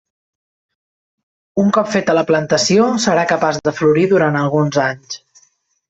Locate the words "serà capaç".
3.07-3.63